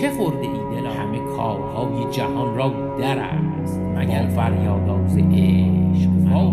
[0.00, 2.68] چه خورده ای دل همه کارهای جهان را
[2.98, 4.90] در است مگر فریاد
[5.32, 6.50] عشق وا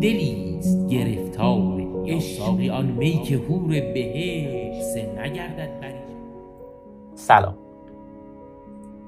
[0.00, 2.70] دلیست گرفتار عشق.
[2.72, 5.94] آن می که هور بهشت نگردد بری
[7.14, 7.58] سلام.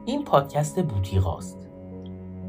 [0.06, 1.68] این پادکست بوتیقاست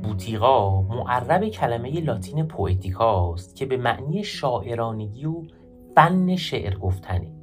[0.03, 5.43] بوتیقا معرب کلمه لاتین پویتیکاست که به معنی شاعرانگی و
[5.95, 7.40] فن شعر گفتنه.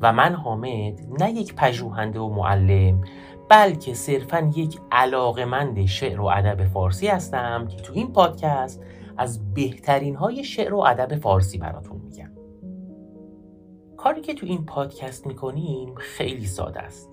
[0.00, 3.04] و من حامد نه یک پژوهنده و معلم
[3.48, 8.82] بلکه صرفا یک علاقمند شعر و ادب فارسی هستم که تو این پادکست
[9.18, 12.30] از بهترین های شعر و ادب فارسی براتون میگم.
[13.96, 17.10] کاری که تو این پادکست می‌کنیم خیلی ساده است.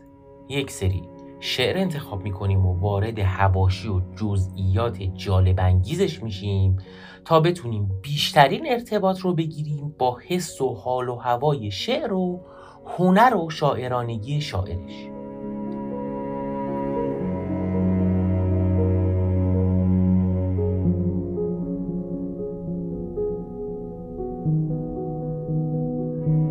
[0.50, 1.02] یک سری
[1.40, 6.78] شعر انتخاب می‌کنیم و وارد هواشی و جزئیات جالب انگیزش میشیم
[7.26, 12.42] تا بتونیم بیشترین ارتباط رو بگیریم با حس و حال و هوای شعر و
[12.88, 15.10] هنر و شاعرانگی شاعرش.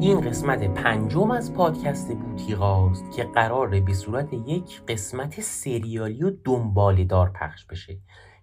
[0.01, 7.05] این قسمت پنجم از پادکست بوتیقاست که قراره به صورت یک قسمت سریالی و دنبال
[7.05, 7.99] دار پخش بشه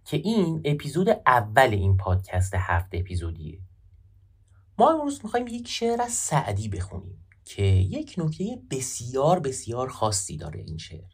[0.06, 3.60] که این اپیزود اول این پادکست هفت اپیزودیه.
[4.80, 7.20] ما امروز می‌خوایم یک شعر از سعدی بخونیم.
[7.46, 11.10] که یک نکته بسیار بسیار خاصی داره این شعر.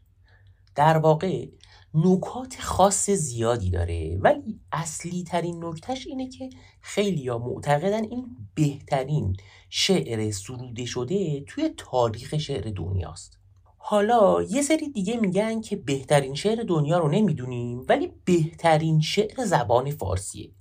[0.76, 1.48] در واقع
[1.94, 6.50] نکات خاص زیادی داره ولی اصلی ترین نکتهش اینه که
[6.82, 9.36] خیلی ها معتقدن این بهترین
[9.70, 13.40] شعر سروده شده توی تاریخ شعر دنیاست.
[13.78, 19.92] حالا یه سری دیگه میگن که بهترین شعر دنیا رو نمی‌دونیم ولی بهترین شعر زبان
[19.92, 20.52] فارسیه.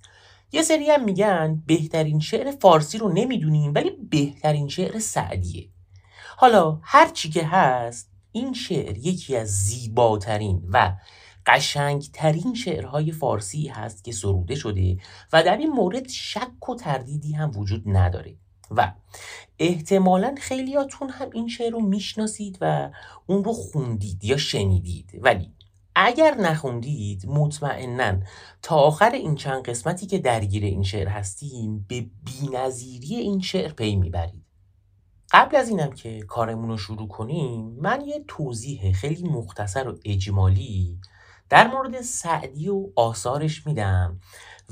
[0.51, 5.69] یه سری هم میگن بهترین شعر فارسی رو نمی‌دونیم ولی بهترین شعر سعدیه.
[6.37, 10.95] حالا هر چی که هست این شعر یکی از زیباترین و
[11.45, 14.97] قشنگترین شعرهای فارسی هست که سروده شده
[15.33, 18.35] و در این مورد شک و تردیدی هم وجود نداره.
[18.71, 18.93] و
[19.59, 22.89] احتمالا خیلیاتون هم این شعر رو می‌شناسید و
[23.27, 25.11] اون رو خوندید یا شنیدید.
[25.21, 25.53] ولی
[26.01, 28.19] اگر نخوندید مطمئنا
[28.61, 33.95] تا آخر این چند قسمتی که درگیر این شعر هستیم به بینظیری این شعر پی
[33.95, 34.45] می‌برید.
[35.31, 40.99] قبل از اینم که کارمون رو شروع کنیم من یه توضیح خیلی مختصر و اجمالی
[41.49, 44.19] در مورد سعدی و آثارش میدم.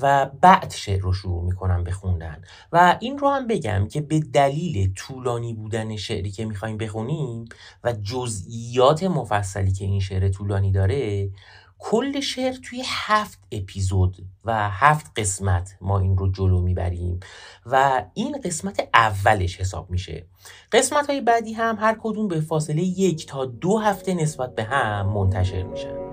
[0.02, 2.42] و بعد شعر رو شروع می‌کنم به خوندن.
[2.72, 7.46] و این رو هم بگم که به دلیل طولانی بودن شعری که می‌خوایم بخونیم
[7.84, 11.30] و جزئیات مفصلی که این شعر طولانی داره
[11.80, 17.20] کل شعر توی هفت اپیزود و هفت قسمت ما این رو جلو می‌بریم
[17.66, 20.26] و این قسمت اولش حساب میشه.
[20.72, 25.10] قسمت های بعدی هم هر کدوم به فاصله یک تا دو هفته نسبت به هم
[25.10, 26.07] منتشر میشن.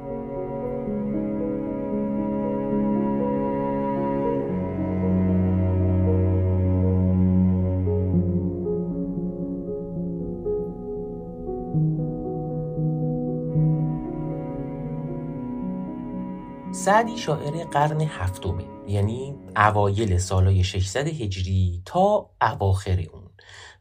[16.84, 23.30] سعدی شاعر قرن هفتمه یعنی اوایل سالهای 600 هجری تا اواخر اون.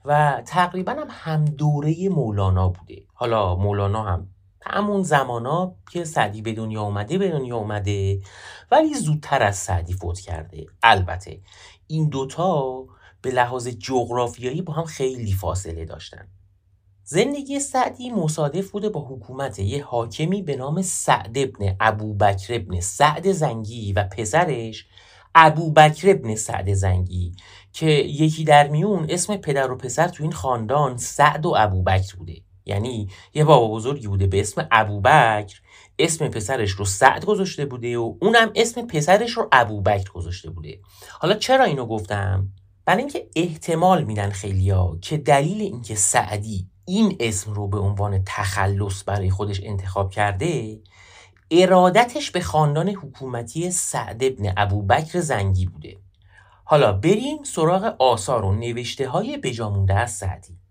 [0.06, 3.03] و تقریبا هم هم دوره مولانا بوده.
[3.13, 4.28] حالا مولانا هم
[4.62, 8.22] همون زمانا که سعدی به دنیا اومده به دنیا اومده
[8.72, 10.66] ولی زودتر از سعدی فوت کرده.
[10.84, 11.42] البته
[11.88, 12.86] این دوتا
[13.22, 16.28] به لحاظ جغرافیایی با هم خیلی فاصله داشتن.
[17.06, 22.80] زندگی سعدی مصادف بوده با حکومت یه حاکمی به نام سعد ابن ابو بکر ابن
[22.80, 24.86] سعد زنگی و پسرش
[25.36, 27.36] ابو بکر ابن سعد زنگی
[27.74, 32.16] که یکی در میون اسم پدر و پسر تو این خاندان سعد و ابو بکر
[32.16, 35.62] بوده یعنی یه بابا بزرگی بوده به اسم ابو بکر
[36.00, 40.80] اسم پسرش رو سعد گذاشته بوده و اونم اسم پسرش رو ابو بکر گذاشته بوده
[41.19, 42.50] حالا چرا اینو گفتم؟
[42.86, 49.03] برای اینکه احتمال میدن خیلیا که دلیل اینکه سعدی این اسم رو به عنوان تخلص
[49.06, 50.80] برای خودش انتخاب کرده
[51.51, 55.97] ارادتش به خاندان حکومتی سعد ابن ابوبکر زنگی بوده.
[56.63, 60.62] حالا بریم سراغ آثار و نوشته های بجامونده از سعدی.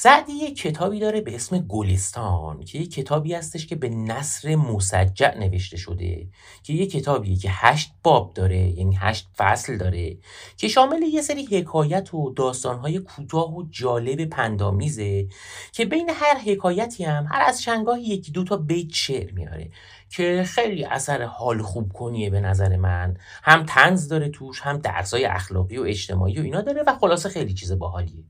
[0.00, 5.38] سعدی یک کتابی داره به اسم گلستان که یک کتابی هستش که به نصر مسجع
[5.38, 6.28] نوشته شده
[6.62, 10.18] که یک کتابیه که هشت باب داره یعنی هشت فصل داره
[10.56, 15.28] که شامل یه سری حکایت و داستانهای کوتاه و جالب پندامیزه
[15.72, 19.70] که بین هر حکایتی هم هر از شنگاهی یکی دو تا بیت شعر میاره
[20.10, 23.16] که خیلی اثر حال خوب کنیه به نظر من.
[23.42, 27.54] هم تنز داره توش هم درسای اخلاقی و اجتماعی و اینا داره و خلاصه خیلی
[27.54, 28.24] چیز باحالیه.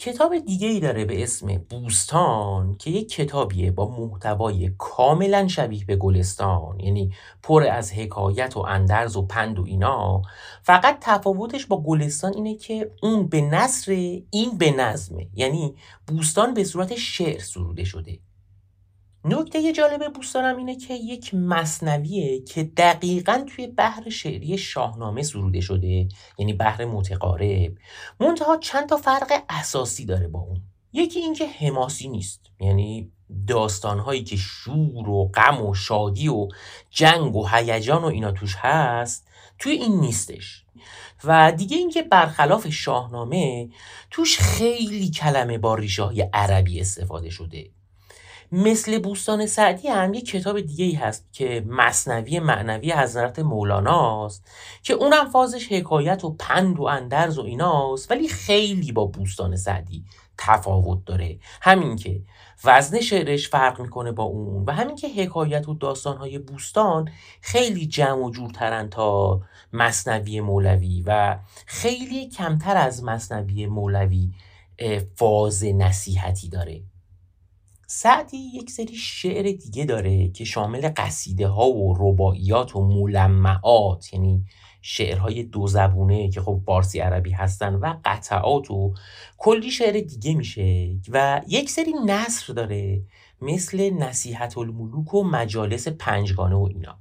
[0.00, 5.96] کتاب دیگه ای داره به اسم بوستان که یک کتابیه با محتوای کاملا شبیه به
[5.96, 7.12] گلستان یعنی
[7.42, 10.22] پر از حکایت و اندرز و پند و اینا.
[10.62, 13.92] فقط تفاوتش با گلستان اینه که اون به نصر
[14.30, 15.28] این به نظمه.
[15.34, 15.74] یعنی
[16.06, 18.18] بوستان به صورت شعر سروده شده.
[19.24, 26.08] نکته جالب بوستانم اینه که یک مصنویه که دقیقا توی بحر شعری شاهنامه سروده شده
[26.38, 27.72] یعنی بحر متقارب
[28.20, 30.60] منتها چند تا فرق اساسی داره با اون.
[30.92, 33.12] یکی اینکه حماسی نیست یعنی
[33.46, 36.48] داستانهایی که شور و غم و شادی و
[36.90, 39.28] جنگ و هیجان و اینا توش هست
[39.58, 40.64] توی این نیستش.
[41.24, 43.68] و دیگه اینکه برخلاف شاهنامه
[44.10, 47.70] توش خیلی کلمه با ریشه عربی استفاده شده.
[48.52, 54.50] مثل بوستان سعدی هم یه کتاب دیگه ای هست که مصنوی معنوی حضرت مولاناست
[54.82, 60.04] که اونم فازش حکایت و پند و اندرز و ایناست ولی خیلی با بوستان سعدی
[60.38, 61.38] تفاوت داره.
[61.62, 62.22] همین که
[62.64, 67.08] وزن شعرش فرق می‌کنه با اون و همین که حکایت و داستانهای بوستان
[67.40, 69.40] خیلی جمع و جورترن تا
[69.72, 74.30] مصنوی مولوی و خیلی کمتر از مصنوی مولوی
[75.16, 76.82] فاز نصیحتی داره.
[77.92, 84.44] سعدی یک سری شعر دیگه داره که شامل قصیده ها و رباعیات و ملمعات یعنی
[84.82, 88.94] شعرهای دو زبونه که خب فارسی عربی هستن و قطعات و
[89.38, 93.02] کلی شعر دیگه میشه و یک سری نصر داره
[93.40, 96.98] مثل نصیحت الملوک و مجالس پنجگانه و اینا.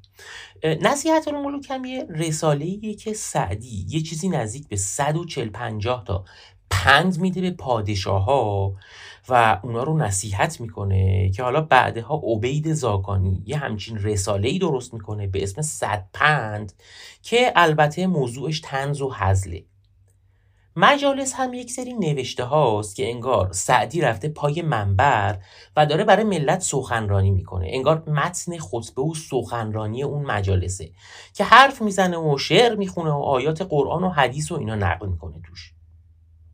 [0.81, 6.25] نصیحت الملوک هم یه رساله که سعدی یه چیزی نزدیک به 140 50 تا
[6.69, 8.75] پند میده به پادشاه ها
[9.29, 14.93] و اونا رو نصیحت می‌کنه که حالا بعدها عبید زاکانی یه همچین رساله ای درست
[14.93, 16.73] می‌کنه به اسم صد پند
[17.21, 19.65] که البته موضوعش تنز و حزله
[20.75, 25.39] مجالس هم یک سری نوشته هاست که انگار سعدی رفته پای منبر
[25.75, 27.67] و داره برای ملت سخنرانی می‌کنه.
[27.69, 30.91] انگار متن خطبه و سخنرانی اون مجالسه
[31.33, 35.41] که حرف می‌زنه و شعر می‌خونه و آیات قرآن و حدیث و اینا نقل می‌کنه
[35.47, 35.73] توش.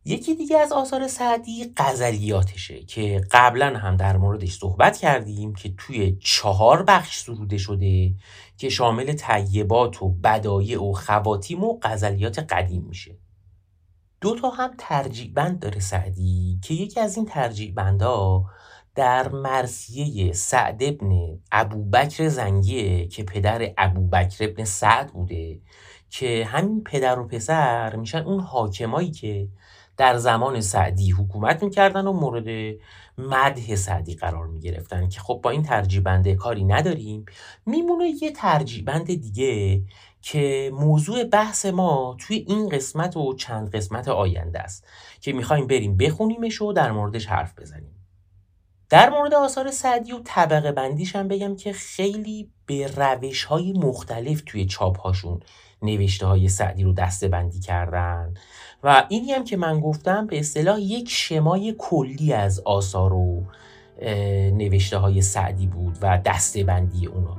[0.08, 6.18] یکی دیگه از آثار سعدی غزلیاتشه که قبلا هم در موردش صحبت کردیم که توی
[6.22, 8.14] چهار بخش سروده شده
[8.58, 13.18] که شامل طیبات و بدایع و خواتیم و غزلیات قدیم میشه.
[14.22, 17.74] دو تا هم ترجیع بند داره سعدی که یکی از این ترجیع
[18.96, 25.62] در مرسیه سعد ابن ابوبکر زنگیه که پدر ابوبکر ابن سعد بوده
[26.10, 29.48] که همین پدر و پسر میشن اون حاکمایی که
[29.98, 32.76] در زمان سعدی حکومت می‌کردن و مورد
[33.18, 37.26] مده سعدی قرار می‌گرفتن که خب با این ترجیبنده کاری نداریم.
[37.66, 39.82] میمونه یه ترجیبند دیگه
[40.22, 44.88] که موضوع بحث ما توی این قسمت و چند قسمت آینده است
[45.22, 47.92] که می‌خوایم بریم بخونیمش و در موردش حرف بزنیم.
[48.90, 54.42] در مورد آثار سعدی و طبقه بندیش هم بگم که خیلی به روش های مختلف
[54.46, 55.40] توی چاپ هاشون
[55.82, 58.34] نوشته های سعدی رو دسته بندی کردن.
[58.86, 63.44] و اینی هم که من گفتم به اصطلاح یک شمای کلی از آثار و
[64.52, 67.38] نوشته های سعدی بود و دسته بندی اونا.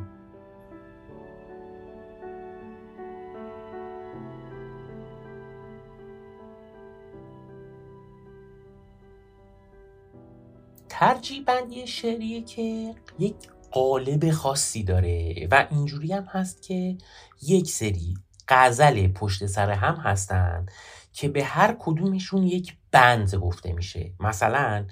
[10.89, 13.35] ترجیح بندی شعریه که یک
[13.71, 16.99] قالب خاصی داره و اینجوری هم هست که
[17.43, 18.15] یک سری
[18.49, 20.67] غزل پشت سر هم هستن.
[21.17, 24.13] که به هر کدومشون یک بند گفته میشه.
[24.21, 24.87] مثلا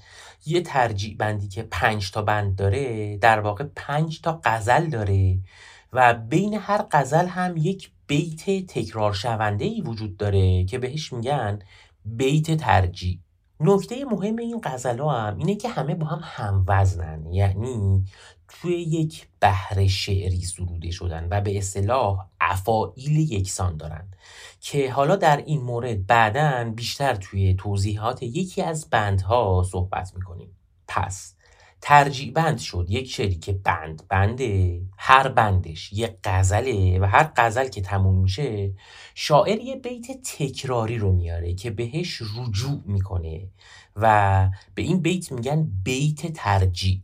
[0.47, 5.39] یه ترجیع بندی که پنج تا بند داره در واقع پنج تا غزل داره
[5.93, 11.59] و بین هر غزل هم یک بیت تکرار شونده ای وجود داره که بهش میگن
[12.05, 13.19] بیت ترجیع
[13.61, 18.05] نکته مهم این غزل هم اینه که همه با هم هم وزنن یعنی
[18.49, 24.09] توی یک بحر شعری سروده شدن و به اصطلاح افائیل یکسان دارن
[24.61, 30.57] که حالا در این مورد بعدا بیشتر توی توضیحات یکی از بندها صحبت می‌کنیم.
[30.89, 31.35] پس
[31.81, 37.69] ترجیع بند شد یک شعری که بند بنده هر بندش یک غزله و هر غزل
[37.69, 38.73] که تموم میشه
[39.15, 43.49] شاعر یه بیت تکراری رو میاره که بهش رجوع می‌کنه
[43.97, 47.01] و به این بیت میگن بیت ترجیع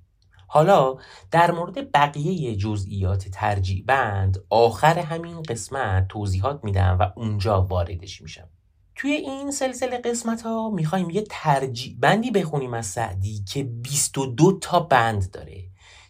[0.53, 0.97] حالا
[1.31, 8.49] در مورد بقیه جزئیات ترجیع بند آخر همین قسمت توضیحات میدم و اونجا واردش میشم.
[8.95, 14.81] توی این سلسله قسمت ها می‌خوایم یه ترجیع بندی بخونیم از سعدی که 22 تا
[14.81, 15.63] بند داره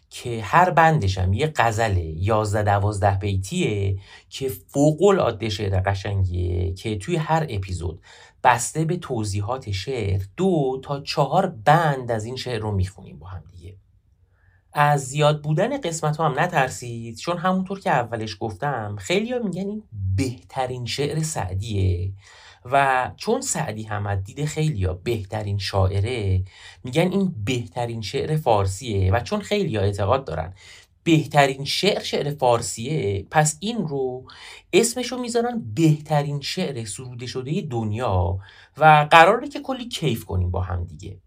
[0.09, 7.15] که هر بندشم یه غزل 11 12 بیتیه که فوق العاده شعر قشنگیه که توی
[7.15, 8.01] هر اپیزود
[8.43, 13.43] بسته به توضیحات شعر دو تا چهار بند از این شعر رو می‌خونیم با هم
[13.51, 13.80] دیگه.
[14.73, 19.67] از زیاد بودن قسمت ها هم نترسید؟ چون همونطور که اولش گفتم خیلی ها میگن
[19.67, 19.83] این
[20.15, 22.13] بهترین شعر سعدیه.
[22.65, 26.43] و چون سعدی هم دید خیلی ها بهترین شاعره
[26.83, 30.53] میگن این بهترین شعر فارسیه و چون خیلی ها اعتقاد دارن
[31.03, 34.27] بهترین شعر شعر فارسیه پس این رو
[34.73, 38.39] اسمشو می‌ذارن بهترین شعر سروده شده دنیا
[38.77, 41.17] و قراره که کلی کیف کنیم با هم دیگه.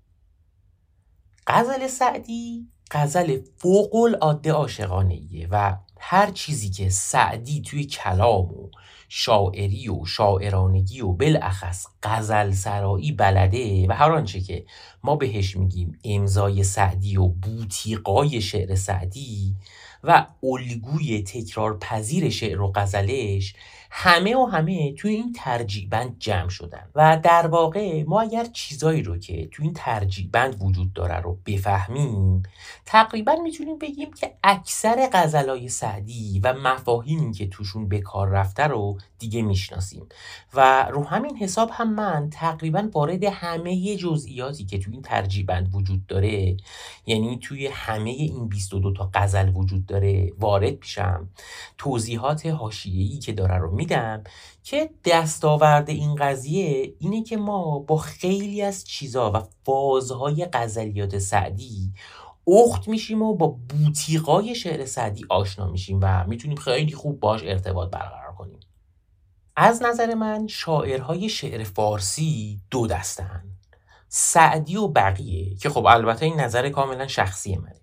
[1.46, 8.70] غزل سعدی غزل فوق العاده عاشقانه و هر چیزی که سعدی توی کلام و
[9.08, 14.66] شاعری و شاعرانگی و بالاخص غزل سرایی بلده و هر آنچه که
[15.02, 19.56] ما بهش میگیم امضای سعدی و بوتیقای شعر سعدی
[20.04, 23.54] و الگوی تکرار پذیر شعر و غزلش
[23.96, 26.88] همه و همه توی این ترجیبند جمع شدن.
[26.94, 32.42] و در واقع ما اگر چیزایی رو که توی این ترجیبند وجود داره رو بفهمیم
[32.86, 38.98] تقریبا می‌تونیم بگیم که اکثر غزلای سعدی و مفاهیمی که توشون به کار رفته رو
[39.24, 40.06] دیگه می‌شناسیم.
[40.54, 46.06] و رو همین حساب هم من تقریبا وارد همه جزئیاتی که توی این ترجیبند وجود
[46.06, 46.56] داره
[47.06, 51.28] یعنی توی همه این 22 تا غزل وجود داره وارد میشم.
[51.78, 54.24] توضیحات حاشیه‌ای که داره رو میدم
[54.62, 61.92] که دستاورد این قضیه اینه که ما با خیلی از چیزا و فازهای غزلیات سعدی
[62.46, 67.90] اخت میشیم و با بوتیقای شعر سعدی آشنا میشیم و می‌تونیم خیلی خوب باش ارتباط
[67.90, 68.23] برقرار
[69.56, 73.44] از نظر من شاعرهای شعر فارسی دو دستن
[74.08, 77.80] سعدی و بقیه که خب البته این نظر کاملا شخصی منه.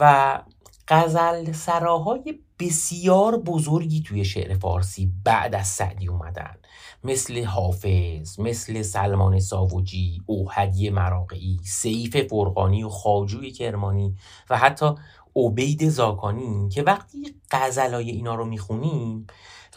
[0.00, 0.42] و
[0.88, 6.56] غزل سراهای بسیار بزرگی توی شعر فارسی بعد از سعدی اومدن.
[7.04, 14.16] مثل حافظ مثل سلمان ساوجی اوهدی مراقعی سیف فرقانی و خاجوی کرمانی
[14.50, 14.90] و حتی
[15.36, 19.26] عبید زاکانی که وقتی غزلای اینا رو می‌خونیم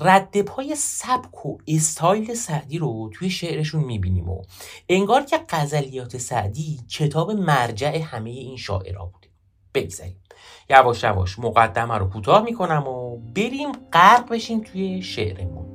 [0.01, 4.41] رد سبک و استایل سعدی رو توی شعرشون می‌بینیم و
[4.89, 9.27] انگار که غزلیات سعدی کتاب مرجع همه این شاعرها بوده.
[9.73, 10.21] بگذاریم.
[10.69, 15.70] یواش یواش مقدمه رو کوتاه می‌کنم و بریم غرق بشیم توی شعرمون.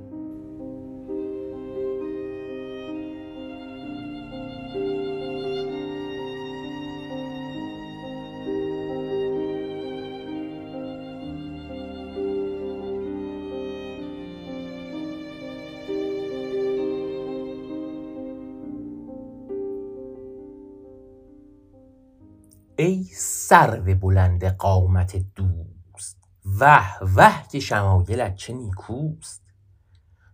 [22.78, 26.16] ای سرو بلند قامت دوست
[26.60, 29.42] وه وه که شمایلت چه نیکوست.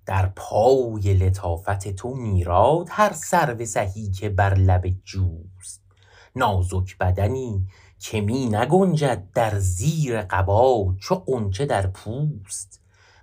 [0.07, 5.83] در پای لطافت تو میراد هر سرو سهی که بر لب جوست.
[6.37, 7.67] نازک بدنی
[7.99, 12.81] که می نگنجد در زیر قبا چو غنچه در پوست.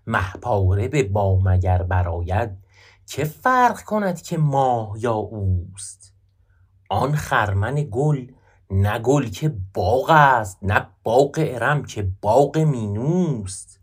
[0.08, 2.50] مه به بام اگر برآید
[3.06, 6.14] که فرق کند که ماه یا اوست.
[6.90, 8.28] آن خرمن گل
[8.72, 13.80] نه گل که باغ است نه باغ ارم که باغ مینوست.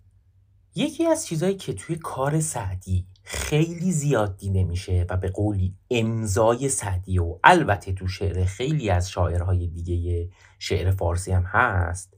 [0.75, 6.69] یکی از چیزهایی که توی کار سعدی خیلی زیاد دیده میشه و به قولی امضای
[6.69, 10.29] سعدی و البته تو شعر خیلی از شاعرهای دیگه
[10.59, 12.17] شعر فارسی هم هست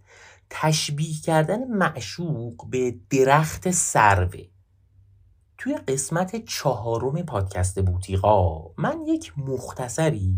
[0.50, 4.44] تشبیه کردن معشوق به درخت سروه
[5.58, 10.36] توی قسمت چهارم پادکست بوتیقا من یک مختصری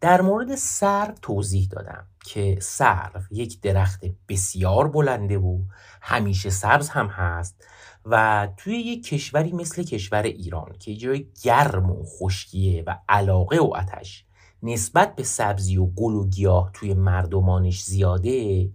[0.00, 5.58] در مورد سرو توضیح دادم که سرو یک درخت بسیار بلنده و
[6.00, 7.64] همیشه سبز هم هست
[8.04, 13.74] و توی یک کشوری مثل کشور ایران که جای گرم و خشکیه و علاقه و
[13.74, 14.24] آتش
[14.62, 18.68] نسبت به سبزی و گل و گیاه توی مردمانش زیاده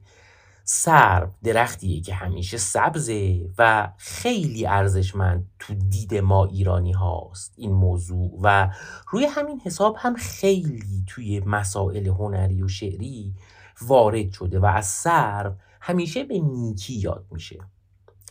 [0.64, 7.54] سرو درختیه که همیشه سبزه و خیلی ارزشمند تو دید ما ایرانی هاست.
[7.58, 8.70] این موضوع و
[9.10, 13.34] روی همین حساب هم خیلی توی مسائل هنری و شعری
[13.82, 17.60] وارد شده و از سرو همیشه به نیکی یاد میشه.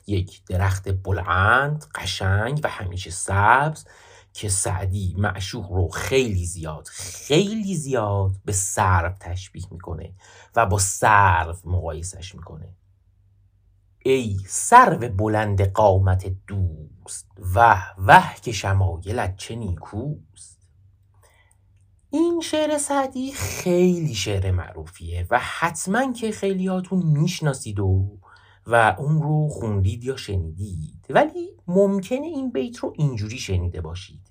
[0.06, 3.84] یک درخت بلند قشنگ و همیشه سبز
[4.32, 10.12] که سعدی معشوق رو خیلی زیاد خیلی زیاد به سرو تشبیه می‌کنه
[10.56, 12.74] و با سرو مقایسش می‌کنه.
[14.04, 20.58] ای سرو بلند قامت دوست وه وه که شمایلت چه نیکوست.
[22.10, 28.18] این شعر سعدی خیلی شعر معروفیه و حتما که خیلیاتون می‌شناسید و
[28.66, 31.06] و اون رو خوندید یا شنیدید.
[31.10, 34.30] ولی ممکنه این بیت رو اینجوری شنیده باشید.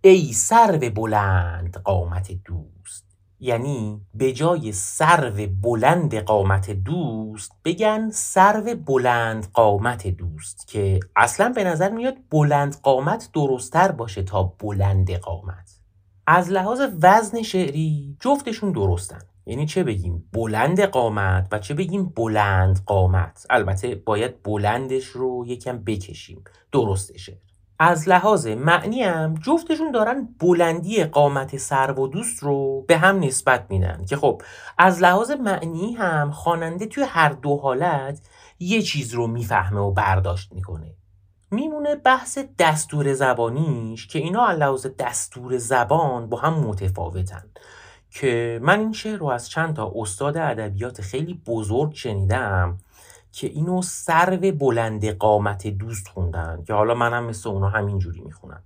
[0.00, 3.06] ای سرو بلند قامت دوست.
[3.40, 11.64] یعنی به جای سرو بلند قامت دوست بگن سرو بلند قامت دوست که اصلا به
[11.64, 15.80] نظر میاد بلند قامت درستتر باشه تا بلند قامت.
[16.26, 19.22] از لحاظ وزن شعری جفتشون درستن.
[19.46, 25.78] یعنی چه بگیم بلند قامت و چه بگیم بلند قامت؟ البته باید بلندش رو یکم
[25.78, 26.44] بکشیم.
[26.72, 27.38] درستشه.
[27.78, 33.66] از لحاظ معنی هم جفتشون دارن بلندی قامت سر و دوست رو به هم نسبت
[33.70, 34.42] میدن که خب
[34.78, 38.20] از لحاظ معنی هم خواننده توی هر دو حالت
[38.58, 40.94] یه چیز رو می‌فهمه و برداشت می‌کنه.
[41.50, 47.50] میمونه بحث دستور زبانیش که اینا از لحاظ دستور زبان با هم متفاوتن.
[48.14, 52.78] که من این شعر رو از چند تا استاد ادبیات خیلی بزرگ شنیدم
[53.32, 58.62] که اینو سرو بلند قامت دوست خوندن که حالا منم مثل اونا همینجوری می‌خونم.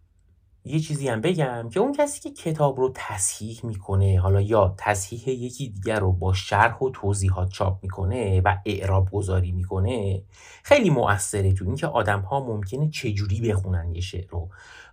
[0.65, 5.29] یه چیزی هم بگم که اون کسی که کتاب رو تصحیح می‌کنه حالا یا تصحیح
[5.29, 10.23] یکی دیگر رو با شرح و توضیحات چاپ می‌کنه و اعراب گذاری می‌کنه
[10.63, 14.49] خیلی مؤثره تو اینکه آدم ها ممکنه چجوری بخونن یه شعر رو.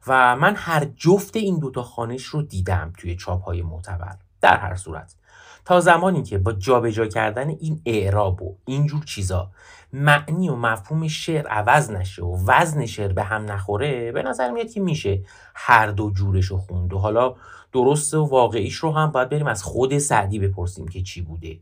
[0.08, 4.18] و من هر جفت این دوتا خانش رو دیدم توی چاپ های معتبر.
[4.44, 5.16] در هر صورت.
[5.66, 9.52] تا زمانی که با جابجا کردن این اعراب و اینجور چیزا
[9.94, 14.70] معنی و مفهوم شعر عوض نشه و وزن شعر به هم نخوره به نظر میاد
[14.70, 15.22] که میشه
[15.56, 17.36] هر دو جورش رو خوند و حالا
[17.72, 21.60] درست و واقعیش رو هم باید بریم از خود سعدی بپرسیم که چی بوده.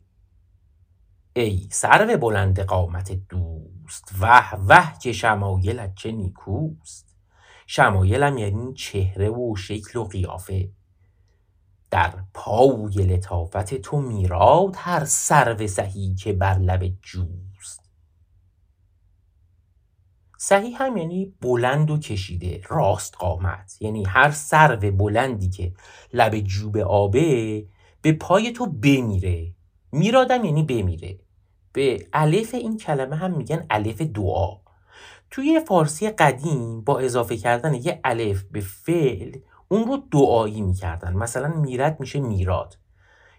[1.33, 7.15] ای سرو بلند قامت دوست وح وح که شمایلت چه نیکوست.
[7.67, 10.69] شمایلم یعنی چهره و شکل و قیافه.
[11.91, 17.91] در پاوی لطافت تو میراد هر سرو سهی که بر لب جوست.
[20.37, 23.77] سهی هم یعنی بلند و کشیده راست قامت.
[23.81, 25.73] یعنی هر سرو بلندی که
[26.13, 27.65] لب جوب آبه
[28.01, 29.53] به پای تو بمیره.
[29.91, 31.19] میرادم یعنی بمیره.
[31.73, 34.57] به الف این کلمه هم میگن الف دعا.
[35.31, 39.37] توی فارسی قدیم با اضافه کردن یه الف به فعل
[39.71, 41.13] اون رو دعایی می‌کردن.
[41.13, 42.77] مثلا میرد میشه میراد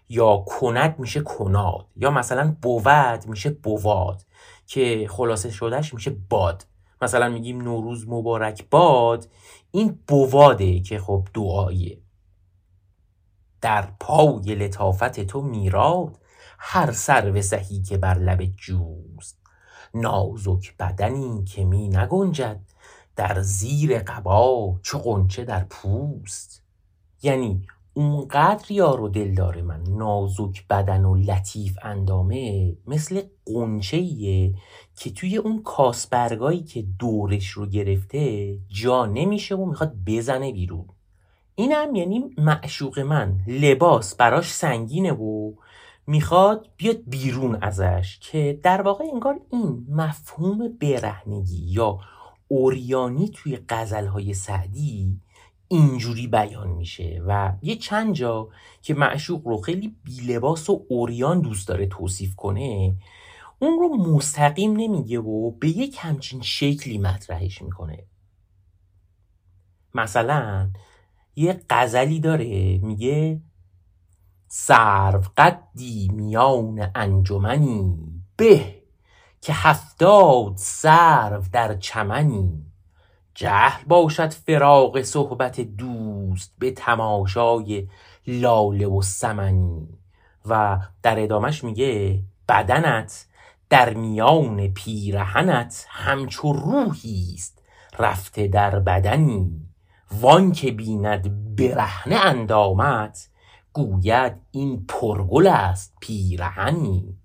[0.09, 4.25] یا کند میشه کناد یا مثلا بود میشه بواد
[4.67, 6.65] که خلاصه شدهش میشه باد.
[7.01, 9.27] مثلا میگیم نوروز مبارک باد
[9.71, 12.01] این بواده که خب دعاییه.
[13.61, 16.19] در پای لطافت تو میراد
[16.59, 19.39] هر سر سهی که بر لب جوست.
[19.93, 22.72] نازک بدنی که می نگنجد
[23.15, 26.63] در زیر قبا چو قنچه در پوست.
[27.23, 33.99] یعنی اونقدر یار و دلدار من نازک بدن و لطیف اندامه مثل قنچه
[34.95, 40.85] که توی اون کاسبرگایی که دورش رو گرفته جا نمیشه و می‌خواد بزنه بیرون.
[41.55, 45.53] اینم یعنی معشوق من لباس براش سنگینه و
[46.07, 51.99] می‌خواد بیاد بیرون ازش که در واقع انگار این مفهوم برهنگی یا
[52.53, 53.59] اوریانی توی
[54.13, 55.19] های سعدی
[55.67, 58.49] اینجوری بیان میشه و یه چند جا
[58.81, 62.95] که معشوق رو خیلی بیلباس و اوریان دوست داره توصیف کنه
[63.59, 68.03] اون رو مستقیم نمیگه و به یک همچین شکلی مطرحش می‌کنه.
[69.95, 70.69] مثلا
[71.35, 73.41] یه غزلی داره میگه
[74.47, 77.97] سرو قدی میان انجمنی
[78.37, 78.82] به
[79.43, 82.65] که هفتاد سرو در چمنی.
[83.35, 87.87] جهل باشد فراق صحبت دوست به تماشای
[88.27, 89.87] لاله و سمنی.
[90.45, 93.25] و در ادامش میگه بدنت
[93.69, 97.63] در میان پیرهنت همچو روحی است
[97.99, 99.61] رفته در بدنی.
[100.11, 103.29] وان که بیند برهنه اندامت
[103.73, 107.17] گوید این پرگل است پیرهنی.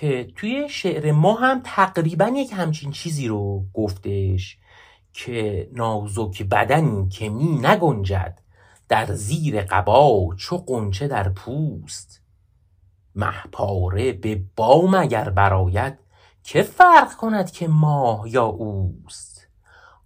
[0.00, 4.58] که توی شعر ما هم تقریبا یک همچین چیزی رو گفتش
[5.12, 8.38] که نازک بدنی که می نگنجد
[8.88, 12.22] در زیر قبا چو قنچه در پوست.
[13.14, 15.98] محپاره به بام اگر براید
[16.42, 19.48] که فرق کند که ماه یا اوست؟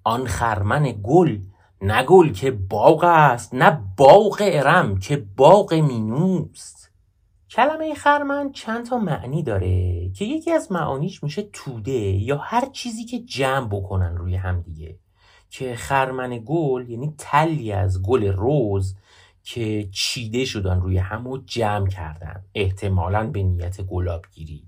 [0.04, 1.38] آن خرمن گل
[1.82, 6.77] نه گل که باغ است نه باغ ارم که باغ مینوست.
[7.50, 13.04] کلمه خرمن چند تا معنی داره که یکی از معانیش میشه توده یا هر چیزی
[13.04, 14.98] که جمع بکنن روی هم دیگه.
[15.50, 18.96] که خرمن گل یعنی تلی از گل روز
[19.44, 24.62] که چیده شدن روی هم و جمع کردن احتمالا به نیت گلابگیری.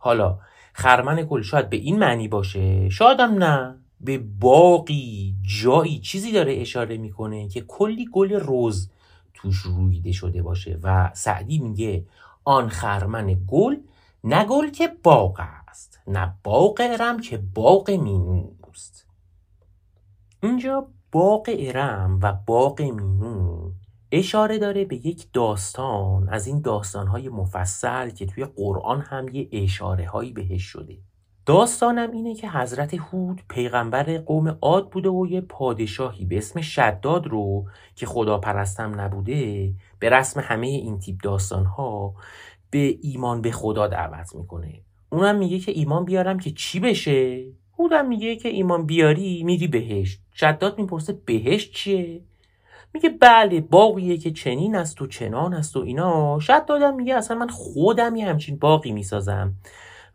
[0.00, 0.38] حالا
[0.72, 3.74] خرمن گل شاید به این معنی باشه شایدم نه.
[4.00, 8.90] به باقی جایی چیزی داره اشاره می‌کنه که کلی گل روز
[9.34, 12.04] توش رویده شده باشه و سعدی میگه
[12.46, 13.76] آن خرمن گل
[14.24, 19.06] نه گل که باغ است نه باغ ارم که باغ مینوست.
[20.42, 23.70] اینجا باغ ارم و باغ مینو
[24.12, 30.08] اشاره داره به یک داستان از این داستانهای مفصل که توی قرآن هم یه اشاره
[30.08, 30.98] هایی بهش شده.
[31.46, 37.26] داستانم اینه که حضرت هود پیغمبر قوم عاد بوده و یه پادشاهی به اسم شداد
[37.26, 37.64] رو
[37.96, 42.14] که خدا پرستم نبوده به رسم همه این تیپ داستان ها
[42.70, 44.80] به ایمان به خدا دعوت می‌کنه.
[45.10, 47.44] اونم میگه که ایمان بیارم که چی بشه؟
[47.78, 50.20] هودم میگه که ایمان بیاری میری بهشت.
[50.34, 52.20] شداد می‌پرسه بهشت چیه؟
[52.94, 56.38] میگه بله باقیه که چنین است و چنان است و اینا.
[56.40, 59.54] شدادم میگه اصلا من خودم یه همچین باقی می‌سازم.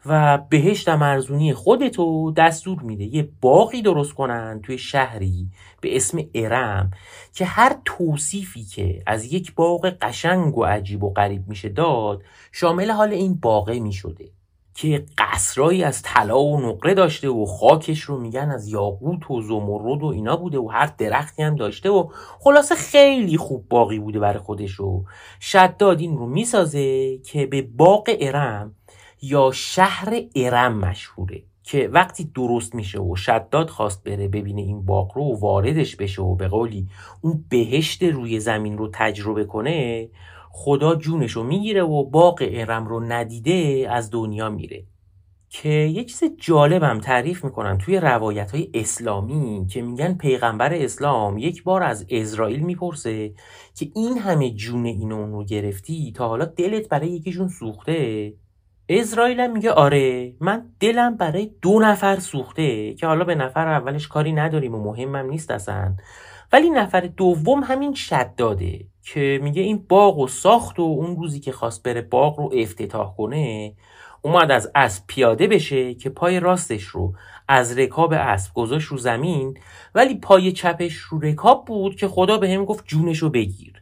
[0.06, 5.48] و بهشتم ارزونی خودتو دستور میده یه باقی درست کنن توی شهری
[5.82, 6.92] به اسم ارم
[7.34, 12.92] که هر توصیفی که از یک باغ قشنگ و عجیب و غریب میشه داد شامل
[12.92, 14.32] حال این باغه می‌شده
[14.76, 20.04] که قصرایی از طلا و نقره داشته و خاکش رو میگن از یاقوت و زمرد
[20.04, 22.10] و اینا بوده و هر درختی هم داشته و
[22.40, 25.06] خلاصه خیلی خوب باقی بوده برای خودش رو
[25.42, 28.76] شداد این رو می‌سازه که به باغ ارم
[29.22, 35.18] یا شهر ارم مشهوره که وقتی درست میشه و شداد خواست بره ببینه این باغ
[35.18, 36.88] رو و واردش بشه و به قولی
[37.22, 40.10] اون بهشت روی زمین رو تجربه کنه
[40.52, 44.86] خدا جونش رو می‌گیره و باغ ارم رو ندیده از دنیا میره.
[45.50, 51.64] که یه چیز جالبم تعریف می‌کنن توی روایت های اسلامی که میگن پیغمبر اسلام یک
[51.64, 53.34] بار از اسرائیل می‌پرسه
[53.76, 58.34] که این همه جون اینو اون رو گرفتی تا حالا دلت برای یکیشون سوخته؟
[59.00, 64.08] اسرائیل هم میگه آره من دلم برای دو نفر سوخته که حالا به نفر اولش
[64.08, 65.96] کاری نداریم و مهمم نیست اصلا.
[66.54, 71.52] ولی نفر دوم همین شداده که میگه این باغ و ساخت و اون روزی که
[71.52, 73.74] خواست بره باغ رو افتتاح کنه
[74.22, 77.14] اومد از اسب پیاده بشه که پای راستش رو
[77.48, 79.58] از رکاب اسب گذاشت رو زمین.
[79.96, 83.82] ولی پای چپش رو رکاب بود که خدا به هم گفت جونش رو بگیر.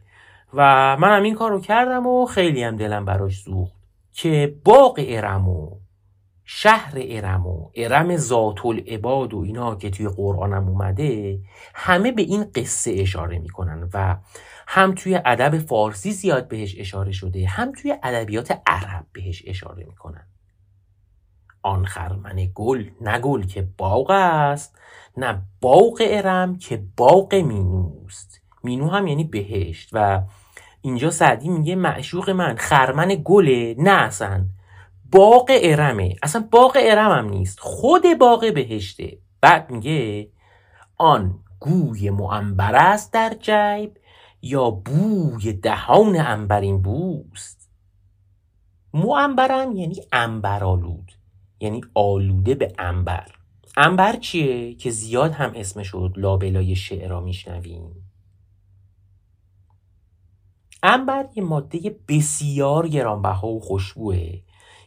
[0.54, 3.79] و منم این کار رو کردم و خیلی هم دلم براش سوخت.
[4.12, 5.80] که باغ ارم و
[6.44, 11.40] شهر ارم و ارم ذات العباد و اینا که توی قرآنم اومده
[11.74, 14.16] همه به این قصه اشاره می‌کنن و
[14.68, 20.26] هم توی ادب فارسی زیاد بهش اشاره شده هم توی ادبیات عرب بهش اشاره می‌کنن.
[21.62, 24.78] آن خرمن گل نه گل که باغ است
[25.16, 28.40] نه باغ ارم که باغ مینوست.
[28.62, 30.22] مینو هم یعنی بهشت و
[30.82, 34.46] اینجا سعدی میگه معشوق من خرمن گله نه اصلا.
[35.12, 36.16] باغ ارمه.
[36.22, 37.60] اصلا باغ ارم هم نیست.
[37.60, 39.18] خود باغ بهشته.
[39.40, 40.28] بعد میگه
[40.96, 43.98] آن گوی معنبر است در جیب
[44.42, 47.70] یا بوی دهان انبرین بوست.
[48.94, 51.12] معنبرم یعنی انبرآلود
[51.60, 53.26] یعنی آلوده به انبر
[53.76, 58.09] انبر چیه که زیاد هم اسمش شد لابلای شعرها میشنویم؟
[60.82, 64.40] انبر یه ماده بسیار گرانبها و خوشبوه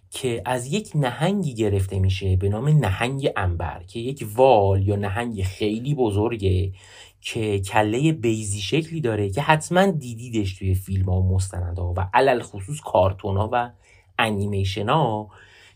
[0.10, 5.44] که از یک نهنگی گرفته میشه به نام نهنگ انبر که یک وال یا نهنگ
[5.44, 6.74] خیلی بزرگه
[7.22, 11.40] که کله بیزی شکلی داره که حتما دیدیدش توی فیلم ها و
[11.78, 13.72] ها و علل خصوص کارتون ها و
[14.20, 15.30] انیمیشن ها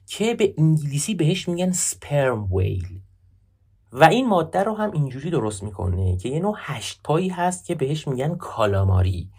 [0.08, 3.00] که به انگلیسی بهش میگن سپرم ویل.
[3.92, 7.76] و این ماده رو هم اینجوری درست می‌کنه که یه نوع هشت پایی هست که
[7.76, 9.30] بهش میگن کالاماری.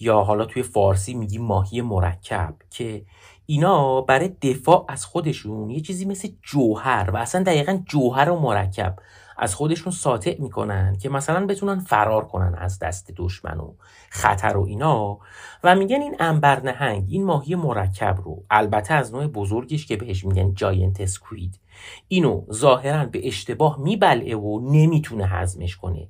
[0.00, 3.04] یا حالا توی فارسی میگی ماهی مرکب که
[3.46, 8.96] اینا برای دفاع از خودشون یه چیزی مثل جوهر و اصلا دقیقا جوهر و مرکب
[9.38, 13.72] از خودشون ساطع می‌کنن که مثلا بتونن فرار کنن از دست دشمن و
[14.10, 15.18] خطر و اینا.
[15.64, 20.24] و میگن این انبر نهنگ این ماهی مرکب رو البته از نوع بزرگش که بهش
[20.24, 21.60] میگن جاینت اسکوید
[22.08, 26.08] اینو ظاهرا به اشتباه میبلعه و نمی‌تونه هضمش کنه.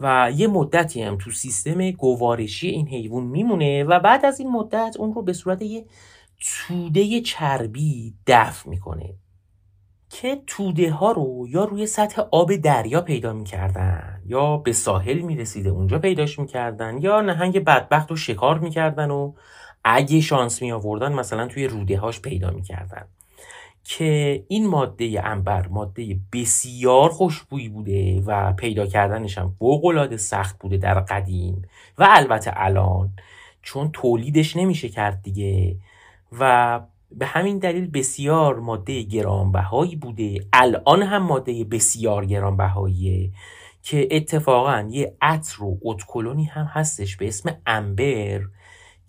[0.00, 4.96] و یه مدتی هم تو سیستم گوارشی این حیوان میمونه و بعد از این مدت
[4.98, 5.84] اون رو به صورت یه
[6.40, 9.14] توده چربی دفع می‌کنه
[10.10, 15.70] که توده ها رو یا روی سطح آب دریا پیدا می‌کردن یا به ساحل می‌رسیده
[15.70, 19.32] اونجا پیداش می‌کردن یا نهنگ بدبخت رو شکار می‌کردن و
[19.84, 23.04] اگه شانس می آوردن مثلا توی روده هاش پیدا می‌کردن.
[23.84, 30.76] که این ماده انبر ماده بسیار خوشبویی بوده و پیدا کردنش هم فوقالعاده سخت بوده
[30.76, 31.62] در قدیم
[31.98, 33.12] و البته الان
[33.62, 35.76] چون تولیدش نمیشه کرد دیگه
[36.38, 36.80] و
[37.12, 40.46] به همین دلیل بسیار ماده گرانبهایی بوده.
[40.52, 43.30] الان هم ماده بسیار گرانبهاییه
[43.82, 48.40] که اتفاقا یه عطر و اتکلونی هم هستش به اسم انبر.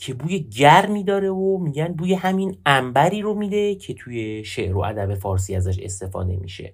[0.02, 4.80] که بوی گرمی داره و میگن بوی همین انبری رو میده که توی شعر و
[4.80, 6.74] ادب فارسی ازش استفاده میشه.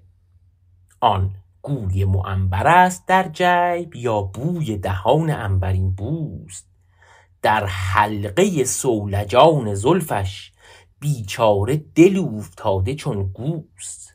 [1.00, 6.70] آن گوی معنبر است در جیب یا بوی دهان انبرین بوست.
[7.42, 10.52] در حلقه سولجان زلفش
[11.00, 14.14] بیچاره دل افتاده چون گوست.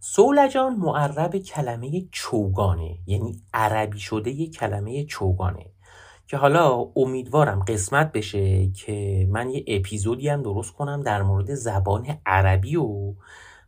[0.00, 5.66] سولجان معرب کلمه چوگانه یعنی عربی شده یه کلمه چوگانه.
[6.32, 12.06] که حالا امیدوارم قسمت بشه که من یه اپیزودی هم درست کنم در مورد زبان
[12.26, 13.14] عربی و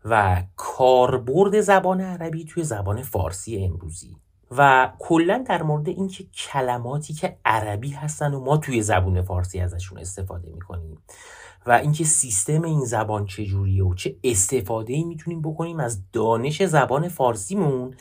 [0.05, 4.16] و کاربرد زبان عربی توی زبان فارسی امروزی.
[4.50, 9.98] و کلا در مورد اینکه کلماتی که عربی هستن و ما توی زبان فارسی ازشون
[9.98, 10.98] استفاده می‌کنیم
[11.66, 17.09] و اینکه سیستم این زبان چجوریه و چه استفاده ای می‌تونیم بکنیم از دانش زبان
[17.09, 17.94] فارسیمون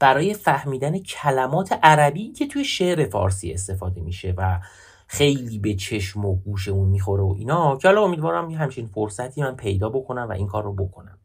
[0.00, 4.60] برای فهمیدن کلمات عربی که توی شعر فارسی استفاده میشه و
[5.06, 9.42] خیلی به چشم و گوش اون می‌خوره و اینا که حالا امیدوارم یه همچین فرصتی
[9.42, 11.18] من پیدا بکنم و این کار رو بکنم.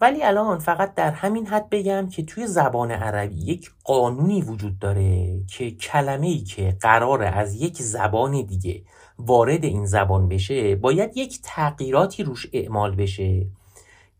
[0.00, 5.40] ولی الان فقط در همین حد بگم که توی زبان عربی یک قانونی وجود داره
[5.44, 8.82] که کلمه ای که قراره از یک زبان دیگه
[9.18, 13.46] وارد این زبان بشه باید یک تغییراتی روش اعمال بشه.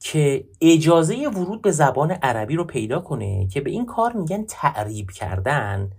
[0.02, 5.10] که اجازه ورود به زبان عربی رو پیدا کنه که به این کار میگن تعریب
[5.10, 5.90] کردن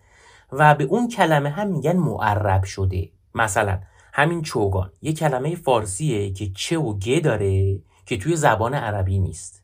[0.52, 3.10] و به اون کلمه هم میگن معرب شده.
[3.36, 3.80] مثلا
[4.13, 9.63] همین چوگان یه کلمه فارسیه که چه و گه داره که توی زبان عربی نیست.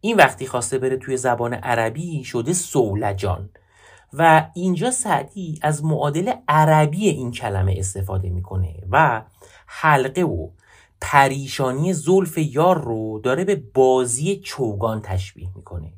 [0.00, 3.50] این وقتی خواسته بره توی زبان عربی شده سولجان
[4.12, 9.22] و اینجا سعدی از معادل عربی این کلمه استفاده می‌کنه و
[9.66, 10.48] حلقه و
[11.00, 15.92] پریشانی زلف یار رو داره به بازی چوگان تشبیه می‌کنه.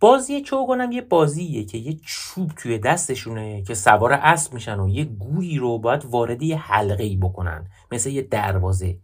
[0.00, 4.88] بازی چوگان هم یه بازیه که یه چوب توی دستشونه که سوار اسب میشن و
[4.88, 7.70] یه گویی رو باید وارد یه حلقه ای بکنن.
[7.92, 8.98] مثل یه دروازه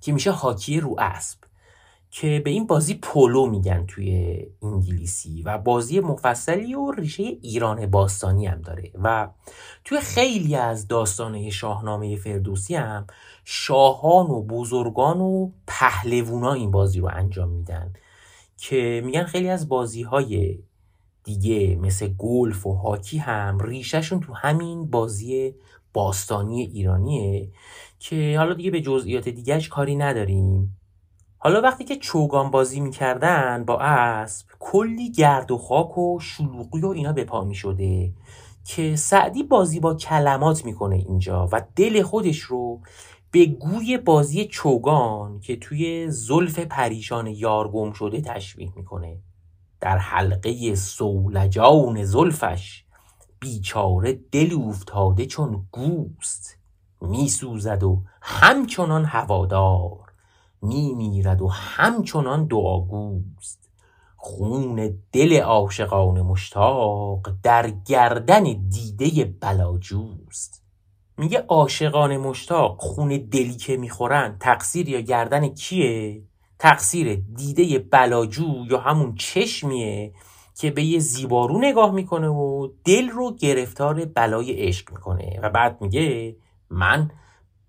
[0.00, 1.38] که میشه حاکی رو اسب.
[2.10, 8.46] که به این بازی پولو میگن توی انگلیسی و بازی مفصلی و ریشه ایران باستانی
[8.46, 8.90] هم داره.
[9.02, 9.28] و
[9.84, 13.06] توی خیلی از داستانه شاهنامه فردوسی هم
[13.48, 17.92] شاهان و بزرگان و پهلوونا این بازی رو انجام میدن
[18.56, 20.58] که میگن خیلی از بازی های
[21.24, 25.54] دیگه مثل گلف و هاکی هم ریشهشون تو همین بازی
[25.92, 27.48] باستانی ایرانیه
[27.98, 30.78] که حالا دیگه به جزئیات دیگهش کاری نداریم.
[31.38, 36.88] حالا وقتی که چوگان بازی می‌کردن با اسب کلی گرد و خاک و شلوغی و
[36.88, 38.12] اینا به پا می‌شده.
[38.66, 42.80] که سعدی بازی با کلمات می‌کنه اینجا و دل خودش رو
[43.30, 49.18] به گوی بازی چوگان که توی زلف پریشان یارگم شده تشبیه می‌کنه.
[49.80, 52.84] در حلقه سولجان زلفش
[53.40, 56.56] بیچاره دل افتاده چون گوست.
[57.00, 60.12] میسوزد و همچنان هوادار.
[60.62, 63.65] میمیرد و همچنان دعاگوست.
[64.26, 70.62] خون دل عاشقان مشتاق در گردن دیده بلاجوست.
[71.18, 76.22] میگه عاشقان مشتاق خون دلی که می‌خورن تقصیر یا گردن کیه؟
[76.58, 80.12] تقصیر دیده بلاجو یا همون چشمیه
[80.54, 85.40] که به یه زیبارو نگاه می‌کنه و دل رو گرفتار بلای عشق می‌کنه.
[85.42, 86.36] و بعد میگه
[86.70, 87.10] من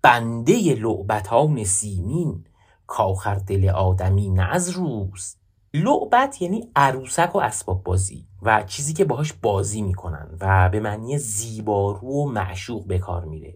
[0.02, 2.44] بنده لعبتان سیمین
[2.86, 5.37] کاخر دل آدمی نه از روست.
[5.74, 11.18] لعبت یعنی عروسک و اسباب بازی و چیزی که باهاش بازی می‌کنن و به معنی
[11.18, 13.54] زیبارو و معشوق به کار میره.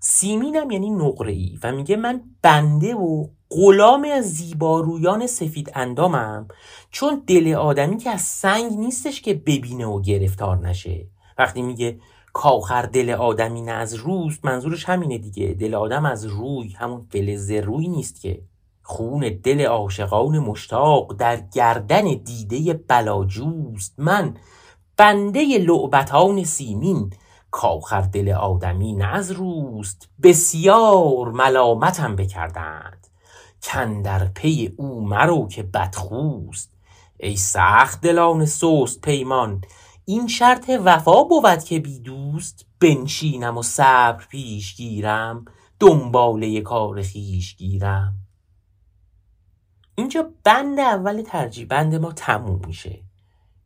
[0.00, 6.48] سیمینم یعنی نقره ای و میگه من بنده و غلام زیبارویان سفید اندامم
[6.90, 11.06] چون دل آدمی که از سنگ نیستش که ببینه و گرفتار نشه.
[11.38, 12.00] وقتی میگه
[12.32, 15.54] کاخر دل آدمی نه از روست منظورش همینه دیگه.
[15.54, 18.42] دل آدم از روی همون فلز روی نیست که.
[18.82, 24.36] خون دل عاشقان مشتاق در گردن دیده بلاجوست من.
[24.96, 27.12] بنده لعبتان سیمین
[27.50, 30.08] کاخر دل آدمی نه از روست.
[30.22, 33.06] بسیار ملامتم بکردند.
[33.62, 36.72] کندر پی او مرو که بدخوست.
[37.20, 39.60] ای سخت دلان سست پیمان
[40.04, 42.66] این شرط وفا بود که بی دوست.
[42.80, 45.44] بنشینم و صبر پیش گیرم
[45.80, 48.21] دنباله کار خیش گیرم.
[50.02, 52.98] اینجا بند اول ترجیح بند ما تموم میشه.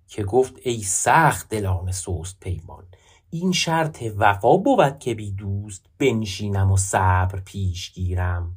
[0.08, 2.84] که گفت ای سخت دلان سوست پیمان
[3.30, 8.56] این شرط وفا بود که بی دوست بنشینم و صبر پیش گیرم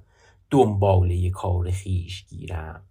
[0.49, 2.81] دنباله کار خیش گیرم.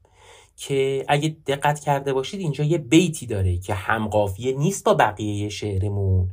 [0.56, 6.30] که اگه دقت کرده باشید اینجا یه بیتی داره که همقافیه نیست با بقیه شعرمون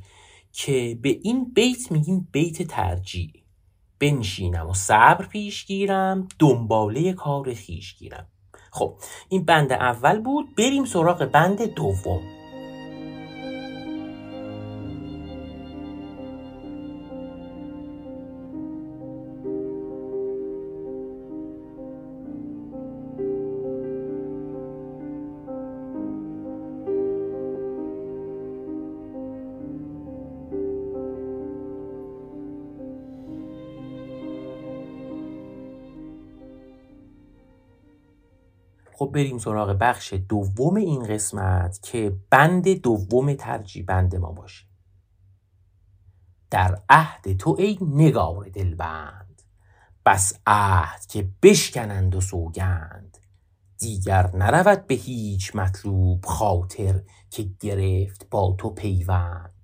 [0.54, 3.34] که به این بیت میگیم بیت ترجیح.
[4.00, 8.28] بنشینم و صبر پیش گیرم دنباله کار خیش گیرم.
[8.76, 8.94] خب
[9.30, 10.56] این بند اول بود.
[10.56, 12.35] بریم سراغ بند دوم.
[39.16, 44.66] بریم سراغ بخش دوم این قسمت که بند دوم ترجیح بند ما باشه.
[46.50, 49.42] در عهد تو ای نگار دلبند.
[50.06, 53.18] بس عهد که بشکنند و سوگند.
[53.78, 59.55] دیگر نرود به هیچ مطلوب خاطر که گرفت با تو پیوند.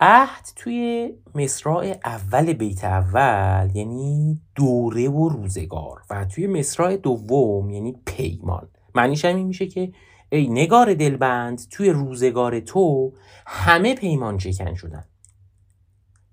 [0.00, 6.02] عهد توی مصراع اول بیت اول یعنی دوره و روزگار.
[6.10, 8.68] و توی مصراع دوم یعنی پیمان.
[8.94, 9.92] معنیش همین میشه که
[10.32, 13.12] ای نگار دلبند توی روزگار تو
[13.46, 15.04] همه پیمان چکن شدن.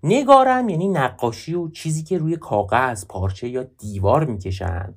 [0.04, 4.94] نگارم یعنی نقاشی و چیزی که روی کاغذ پارچه یا دیوار می‌کشن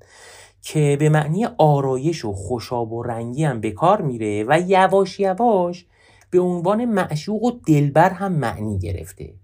[0.62, 5.86] که به معنی آرایش و خوشاب و رنگی هم به کار میره و یواش یواش
[6.30, 9.34] به عنوان معشوق و دلبر هم معنی گرفته.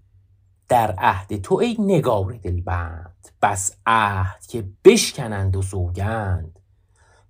[0.69, 6.59] در عهد تو ای نگار دلبند بس عهد که بشکنند و سوگند.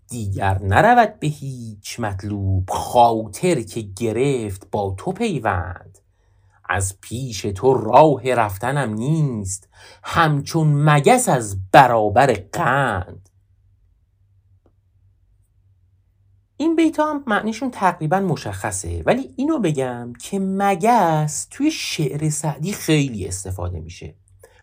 [0.10, 6.00] دیگر نرود به هیچ مطلوب خاطر که گرفت با تو پیوند.
[6.70, 9.70] از پیش تو راه رفتنم نیست
[10.04, 13.27] همچون مگس از برابر قند.
[16.60, 23.28] این بیت هم معنیشون تقریبا مشخصه ولی اینو بگم که مگس توی شعر سعدی خیلی
[23.28, 24.15] استفاده میشه.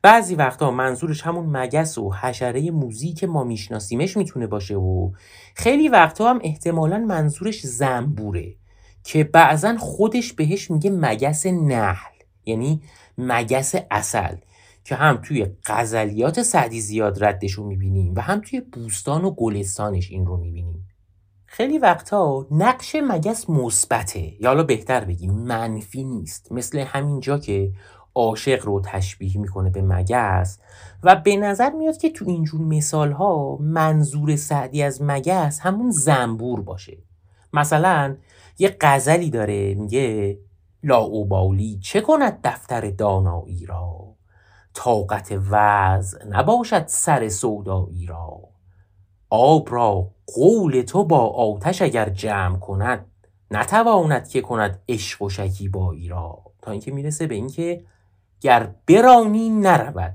[0.03, 5.11] بعضی وقتا منظورش همون مگس و حشره موزی که ما میشناسیمش می‌تونه باشه و
[5.55, 8.55] خیلی وقتا هم احتمالا منظورش زنبوره
[9.05, 12.83] که بعضا خودش بهش میگه مگس نحل یعنی
[13.19, 14.37] مگس اصل
[14.85, 20.11] که هم توی غزلیات سعدی زیاد ردش رو می‌بینیم و هم توی بوستان و گلستانش
[20.11, 20.84] این رو می‌بینیم.
[21.57, 24.43] خیلی وقتا نقش مگس مثبته.
[24.43, 26.53] یا حالا بهتر بگیم منفی نیست.
[26.53, 27.73] مثل همین جا که
[28.15, 30.59] عاشق رو تشبیه می‌کنه به مگس
[31.03, 36.61] و به نظر میاد که تو اینجور مثال ها منظور سعدی از مگس همون زنبور
[36.61, 36.99] باشه.
[37.53, 38.17] مثلا
[38.59, 40.39] یه غزلی داره میگه
[40.83, 44.15] لاوبالی چه کند دفتر دانایی را؟
[44.75, 48.54] طاقت وضع نباشد سر سودایی را.
[49.37, 53.07] آب را قول تو با آتش اگر جمع کند
[53.51, 56.43] نتواند که کند عشق و شکیبایی را.
[56.63, 57.85] تا اینکه می‌رسه به اینکه
[58.41, 60.15] گر برانی نرود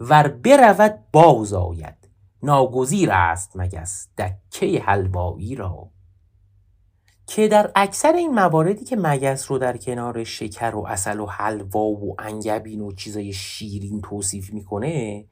[0.00, 2.08] ور برود باز آید.
[2.42, 5.90] ناگزیر است مگس دکه حلوایی را.
[7.26, 11.84] که در اکثر این مواردی که مگس رو در کنار شکر و اصل و حلوا
[11.84, 15.24] و انگبین و چیزای شیرین توصیف می‌کنه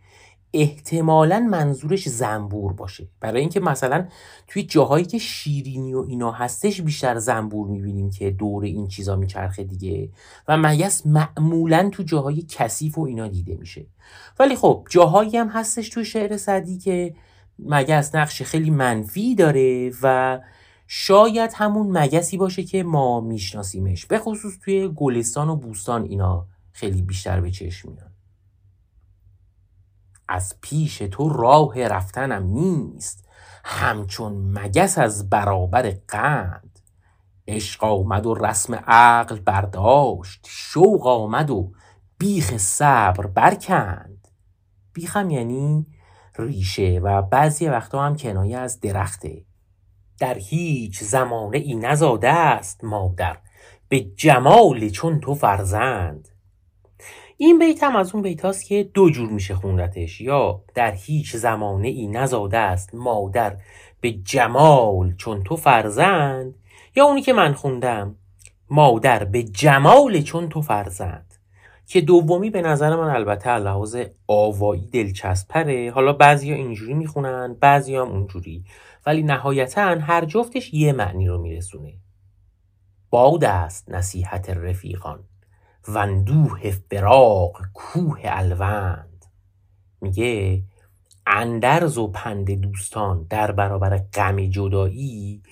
[0.55, 3.09] احتمالا منظورش زنبور باشه.
[3.21, 4.07] برای اینکه مثلا
[4.49, 9.64] توی جاهایی که شیرینی و اینا هستش بیشتر زنبور می‌بینیم که دور این چیزا میچرخه
[9.64, 10.09] دیگه.
[10.49, 13.87] و مگس معمولا تو جاهای کثیف و اینا دیده میشه.
[14.38, 17.14] ولی خب جاهایی هم هستش توی شعر صدی که
[17.59, 20.40] مگس نقش خیلی منفی داره و
[20.87, 24.07] شاید همون مگسی باشه که ما میشناسیمش.
[24.07, 28.13] به خصوص توی گلستان و بوستان اینا خیلی بیشتر به چشم میاد.
[30.35, 33.29] از پیش تو راه رفتنم نیست.
[33.64, 36.79] همچون مگس از برابر قند.
[37.49, 40.47] عشق آمد و رسم عقل برداشت.
[40.49, 41.73] شوق آمد و
[42.18, 44.29] بیخ صبر برکند.
[44.92, 45.87] بیخم یعنی
[46.38, 49.44] ریشه و بعضی وقتا هم کنایه از درخته.
[50.18, 53.38] در هیچ زمانه ای نزاده است مادر.
[53.88, 56.29] به جمال چون تو فرزند.
[57.45, 60.21] این بیت هم از اون بیت که دو جور میشه خوندتش.
[60.21, 63.57] یا در هیچ زمانه ای نزاده است مادر
[64.01, 66.55] به جمال چون تو فرزند
[66.97, 68.17] یا اونی که من خوندم
[68.71, 71.35] مادر به جمال چون تو فرزند.
[71.87, 77.97] که دومی به نظر من البته لحاظ آوایی دلچسبتره حالا بعضی ها اینجوری می‌خونن بعضی
[77.97, 78.65] هم اونجوری.
[79.07, 81.95] ولی نهایتا هر جفتش یه معنی رو میرسونه.
[83.11, 85.19] باد است نصیحت رفیقان.
[85.88, 89.24] وندوه فراق کوه الوند.
[90.00, 90.62] میگه
[91.26, 95.42] اندرز و پند دوستان در برابر غم جدایی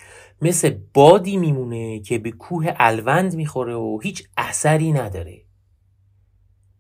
[0.42, 5.42] مثل بادی میمونه که به کوه الوند می‌خوره و هیچ اثری نداره.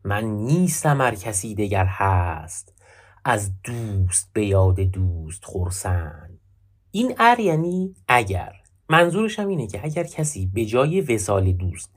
[0.04, 2.74] من نیستم هر کسی دگر هست
[3.24, 6.38] از دوست به یاد دوست خورسند
[6.90, 8.52] این ار یعنی اگر.
[8.88, 11.90] منظورش هم اینه که اگر کسی به جای وسال دوست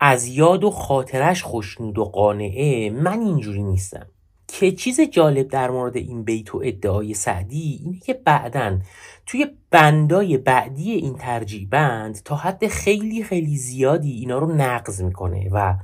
[0.00, 4.06] از یاد و خاطرش خوشنود و قانعه من اینجوری نیستم.
[4.48, 8.78] که چیز جالب در مورد این بیت و ادعای سعدی اینه که بعدا
[9.26, 15.48] توی بندای بعدی این ترجیح بند تا حد خیلی خیلی زیادی اینا رو نقض می‌کنه
[15.52, 15.74] و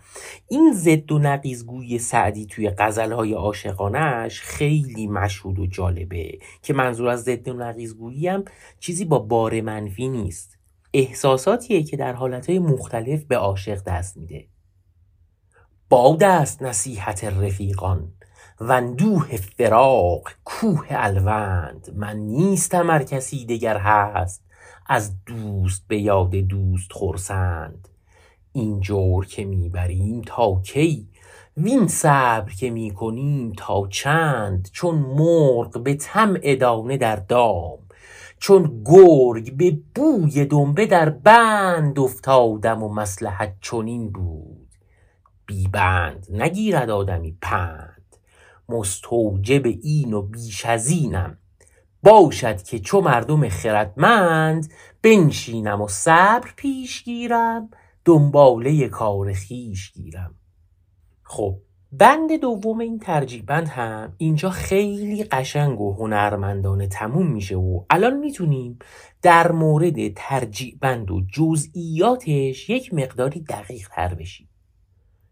[0.49, 7.23] این ضد و نقیزگوی سعدی توی غزلهای عاشقانش خیلی مشهود و جالبه که منظور از
[7.23, 8.45] ضد و نقیزگویی هم
[8.81, 10.62] چیزی با بار منفی نیست.
[10.95, 14.47] احساساتیه که در حالتهای مختلف به عاشق دست میده.
[15.89, 18.13] باد است نصیحت رفیقان
[18.61, 21.91] وندوه فراق کوه الوند.
[21.97, 24.45] من نیستم هر کسی دگر هست
[24.87, 27.89] از دوست به یاد دوست خورسند.
[28.53, 31.09] این جور که می‌بریم تا کی؟
[31.57, 37.79] وین صبر که می‌کنیم تا چند؟ چون مرغ به تم ادانه در دام.
[38.43, 44.69] چون گرگ به بوی دنبه در بند افتادم و مسلحت چنین بود.
[45.47, 48.17] بی بند نگیرد آدمی پند.
[48.69, 51.39] مستوجب این و بیش از اینم.
[52.03, 54.73] باشد که چو مردم خردمند
[55.03, 57.71] بنشینم و صبر پیش گیرم
[58.05, 60.35] دنباله کار خیش گیرم.
[61.23, 61.59] خب
[61.95, 68.17] بند دوم این ترجیح بند هم اینجا خیلی قشنگ و هنرمندانه تموم میشه و الان
[68.17, 68.79] می‌تونیم
[69.23, 74.49] در مورد ترجیح بند و جزئیاتش یک مقداری دقیق تر بشیم.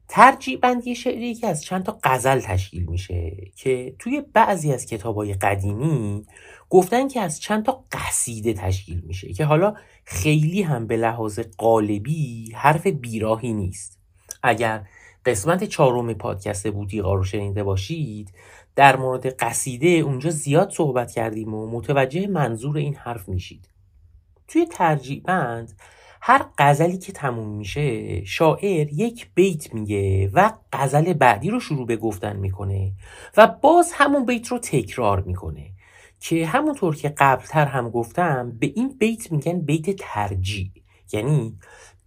[0.09, 4.87] ترجیح بند یه شعری که از چند تا غزل تشکیل میشه که توی بعضی از
[4.87, 6.27] کتابای قدیمی
[6.71, 12.53] گفتن که از چند تا قصیده تشکیل میشه که حالا خیلی هم به لحاظ قالبی
[12.55, 14.01] حرف بیراهی نیست.
[14.43, 14.87] اگر
[15.25, 18.33] قسمت چهارم پادکست بوتیقا رو شنیده باشید.
[18.77, 23.69] در مورد قصیده اونجا زیاد صحبت کردیم و متوجه منظور این حرف میشید.
[24.49, 25.73] توی ترجیح بند
[26.23, 31.97] هر غزلی که تموم میشه شاعر یک بیت میگه و غزل بعدی رو شروع به
[31.97, 32.93] گفتن می‌کنه
[33.37, 35.71] و باز همون بیت رو تکرار می‌کنه
[36.21, 40.71] که همونطور که قبلتر هم گفتم به این بیت میگن بیت ترجیع
[41.13, 41.59] یعنی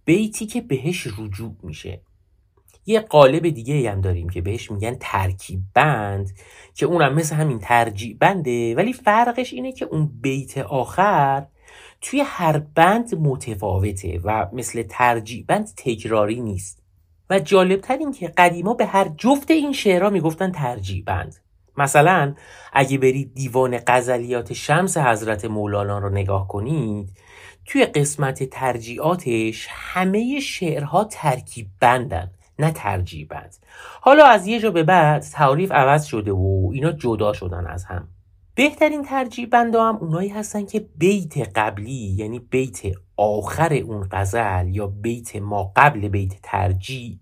[0.04, 2.00] بیتی که بهش رجوع میشه.
[2.86, 6.30] یه قالب دیگه هم داریم که بهش میگن ترکیب بند
[6.74, 8.74] که اونم مثل همین ترجیع بنده.
[8.74, 11.46] ولی فرقش اینه که اون بیت آخر
[12.00, 16.82] توی هر بند متفاوته و مثل ترجیع بند تکراری نیست.
[17.30, 21.36] و جالبتر این که قدیما به هر جفت این شعرها می‌گفتن ترجیع بند.
[21.76, 22.34] مثلا
[22.72, 27.08] اگه برید دیوان غزلیات شمس حضرت مولانا رو نگاه کنید
[27.66, 32.30] توی قسمت ترجیعاتش همه شعرها ترکیب بندن.
[32.58, 33.56] نه ترجیح بند
[34.00, 38.08] حالا از یه جا به بعد تعریف عوض شده و اینا جدا شدن از هم.
[38.54, 42.80] بهترین ترجیح بند هم اونایی هستن که بیت قبلی یعنی بیت
[43.16, 47.18] آخر اون غزل یا بیت ما قبل بیت ترجیح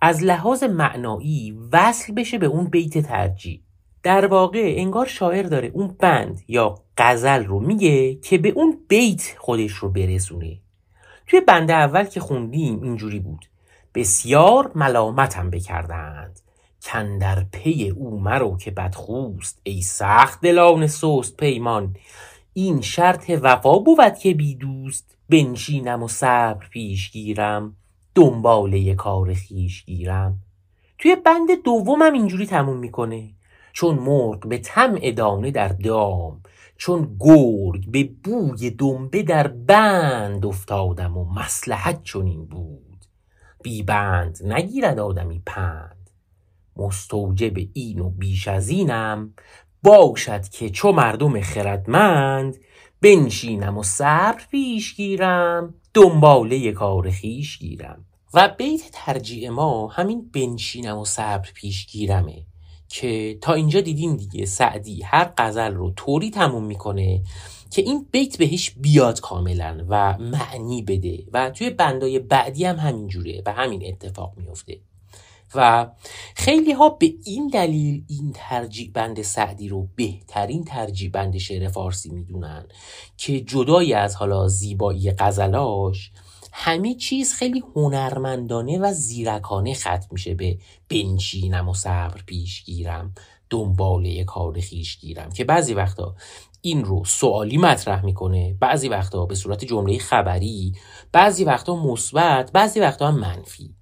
[0.00, 3.62] از لحاظ معنایی وصل بشه به اون بیت ترجیح
[4.02, 9.34] در واقع انگار شاعر داره اون بند یا غزل رو میگه که به اون بیت
[9.38, 10.58] خودش رو برسونه.
[11.26, 13.46] توی بند اول که خوندیم اینجوری بود.
[13.96, 16.40] بسیار ملامتم بکردند.
[16.82, 19.60] کندر پی او مرو که بدخوست.
[19.62, 21.96] ای سخت دلان سست پیمان.
[22.52, 25.16] این شرط وفا بود که بی دوست.
[25.28, 27.76] بنشینم و صبر پیش گیرم.
[28.14, 30.38] دنباله کار خیش گیرم.
[30.98, 33.30] توی بند دومم اینجوری تموم می‌کنه.
[33.72, 36.40] چون مرغ به تم ادانه در دام.
[36.76, 42.85] چون گرگ به بوی دنبه در بند افتادم و مسلحت چنین بود.
[43.66, 46.10] بیبند نگیرد آدمی پند.
[46.76, 49.34] مستوجب این و بیش از اینم
[49.82, 52.56] باشد که چو مردم خردمند
[53.00, 58.04] بنشینم و صبر پیش گیرم دنباله کار خیش گیرم.
[58.34, 62.46] و بیت ترجیع ما همین بنشینم و صبر پیش گیرمه
[62.88, 67.22] که تا اینجا دیدیم دیگه سعدی هر غزل رو طوری تموم می‌کنه
[67.70, 71.24] که این بیت بهش بیاد کاملا و معنی بده.
[71.32, 74.78] و توی بندای بعدی هم همینجوره و همین اتفاق میفته.
[75.54, 75.90] و
[76.34, 82.10] خیلی ها به این دلیل این ترجیع بند سعدی رو بهترین ترجیع بند شعر فارسی
[82.10, 82.66] می‌دونن
[83.16, 86.10] که جدای از حالا زیبایی غزلاش
[86.52, 90.58] همه چیز خیلی هنرمندانه و زیرکانه ختم میشه به
[90.88, 93.14] بنشینم و صبر پیش گیرم
[93.50, 95.32] دنباله کار خیش گیرم.
[95.32, 96.14] که بعضی وقتا
[96.66, 98.56] این رو سوالی مطرح می‌کنه.
[98.60, 100.72] بعضی وقتا به صورت جمله خبری
[101.12, 103.74] بعضی وقتا مثبت بعضی وقتا هم منفی.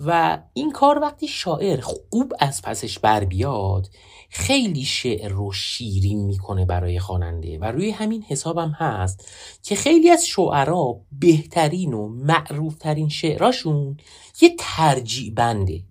[0.00, 3.88] و این کار وقتی شاعر خوب از پسش بر بیاد
[4.30, 7.58] خیلی شعر رو شیرین می‌کنه برای خواننده.
[7.58, 9.28] و روی همین حسابم هست
[9.62, 13.96] که خیلی از شعرا بهترین و معروفترین شعراشون
[14.40, 15.82] یه ترجیع بنده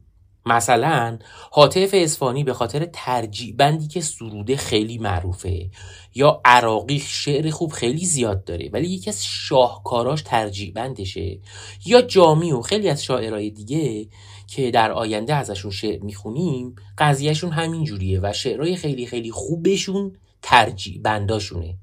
[0.45, 1.19] مثلا
[1.51, 5.69] حاطف اسفانی به خاطر ترجیع بندی که سروده خیلی معروفه.
[6.15, 11.39] یا عراقی شعر خوب خیلی زیاد داره ولی یکی از شاهکاراش ترجیع بندشه
[11.85, 14.07] یا جامی و خیلی از شاعرای دیگه
[14.47, 21.01] که در آینده ازشون شعر می‌خونیم قضیهشون همین جوریه و شعرهای خیلی خیلی خوبشون ترجیع
[21.01, 21.77] بنداشونه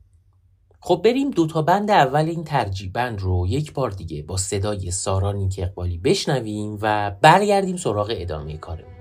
[0.81, 5.49] خب بریم دوتا بند اول این ترجیح بند رو یک بار دیگه با صدای سارانی
[5.49, 8.97] که اقبالی بشنویم و برگردیم سراغ ادامه کارمون.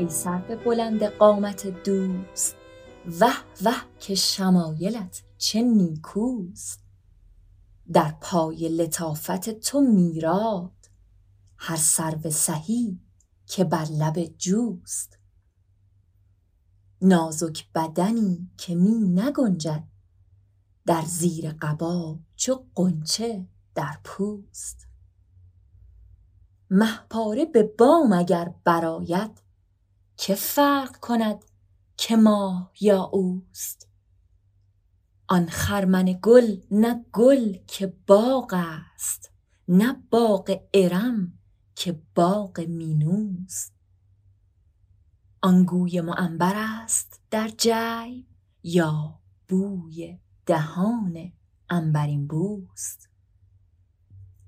[0.00, 2.56] ای سرو بلند قامت دوست.
[3.20, 3.34] وه
[3.64, 6.80] وه که شمایلت چه نیکوست.
[7.92, 10.88] در پای لطافت تو میراد.
[11.56, 13.00] هر سرو سهی
[13.46, 15.18] که بر لب جوست.
[17.02, 19.84] نازک بدنی که می نگنجد.
[20.86, 24.86] در زیر قبا چو قنچه در پوست.
[26.70, 29.39] مهپاره به بام اگر براید
[30.22, 31.44] که فرق کند
[31.96, 33.88] که ماه یا اوست؟
[35.28, 39.32] آن خرمن گل نه گل که باغ است
[39.68, 41.38] نه باغ ارم
[41.74, 43.72] که باغ مینوست.
[45.42, 48.26] آن گوی معنبر است در جای
[48.62, 51.32] یا بوی دهان
[51.70, 53.08] عنبرین بوست؟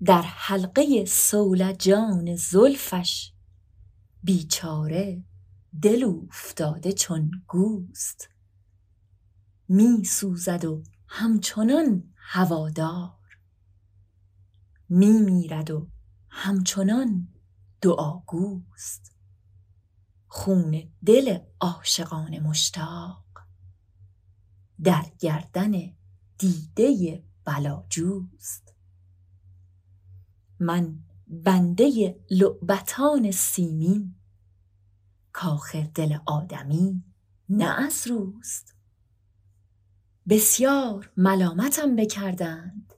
[0.05, 3.33] در حلقه صولجان زلفش
[4.23, 5.25] بیچاره
[5.83, 8.29] دل اوفتاده چون گوست.
[9.69, 13.39] می سوزد و همچنان هوادار.
[14.89, 15.89] می میرد و
[16.29, 17.29] همچنان
[17.81, 19.17] دعاگوست
[20.29, 23.25] خون دل عاشقان مشتاق.
[24.83, 25.73] در گردن
[26.39, 28.75] دیده بلاجوست
[30.61, 30.99] من
[31.29, 34.15] بنده لعبتان سیمین.
[35.33, 37.05] کاخر دل آدمی
[37.49, 38.75] نه از روست.
[40.29, 42.95] بسیار ملامتم بکردند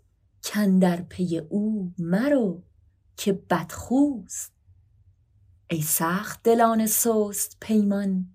[0.80, 2.62] در پی او مرو
[3.16, 4.53] که بدخوست.
[5.70, 8.35] ای سخت دلان سست پیمان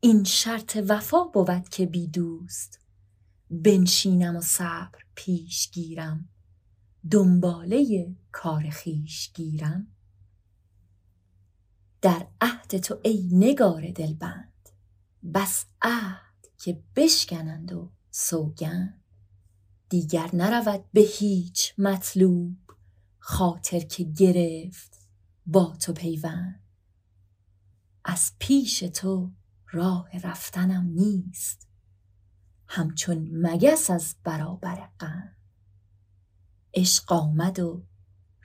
[0.00, 2.80] این شرط وفا بود که بی دوست.
[3.50, 6.28] بنشینم و صبر پیش گیرم
[7.10, 9.86] دنباله کار خویش گیرم.
[12.00, 14.68] در عهد تو ای نگار دلبند.
[15.34, 19.04] بس عهد که بشکنند و سوگند.
[19.88, 22.56] دیگر نرود به هیچ مطلوب
[23.18, 25.08] خاطر که گرفت
[25.46, 26.62] با تو پیوند.
[28.04, 29.32] از پیش تو
[29.70, 31.68] راه رفتنم نیست
[32.68, 35.36] همچون مگس از برابر قند.
[36.74, 37.86] عشق آمد و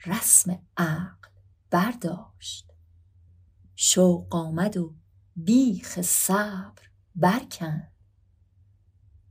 [0.06, 1.28] رسم عقل
[1.70, 2.73] برداشت.
[3.76, 4.94] شوق آمد و
[5.36, 6.82] بیخ صبر
[7.14, 7.92] برکند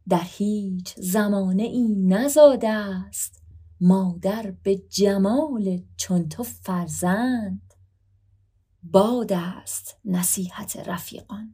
[0.09, 3.43] در هیچ زمانه ای نزاده است
[3.81, 7.73] مادر به جمال چون تو فرزند.
[8.83, 11.53] باد است نصیحت رفیقان.